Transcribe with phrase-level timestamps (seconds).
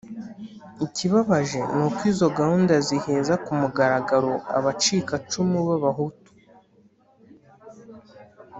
[0.85, 6.29] ikibabaje ni uko izo gahunda ziheza ku mugaragaro abacikacumu b'abahutu